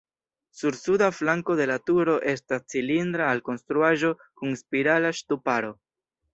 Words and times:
Sur 0.61 0.77
suda 0.77 1.09
flanko 1.17 1.57
de 1.59 1.67
la 1.73 1.75
turo 1.91 2.15
estas 2.33 2.65
cilindra 2.75 3.29
alkonstruaĵo 3.35 4.13
kun 4.25 4.59
spirala 4.65 5.17
ŝtuparo. 5.23 5.75